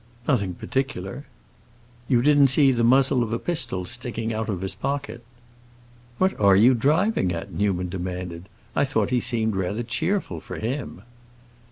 "Nothing 0.27 0.55
particular." 0.55 1.27
"You 2.07 2.23
didn't 2.23 2.47
see 2.47 2.71
the 2.71 2.83
muzzle 2.83 3.21
of 3.21 3.31
a 3.31 3.37
pistol 3.37 3.85
sticking 3.85 4.33
out 4.33 4.49
of 4.49 4.61
his 4.61 4.73
pocket?" 4.73 5.23
"What 6.17 6.39
are 6.39 6.55
you 6.55 6.73
driving 6.73 7.31
at?" 7.31 7.53
Newman 7.53 7.89
demanded. 7.89 8.49
"I 8.75 8.83
thought 8.83 9.11
he 9.11 9.19
seemed 9.19 9.55
rather 9.55 9.83
cheerful 9.83 10.41
for 10.41 10.57
him." 10.57 11.03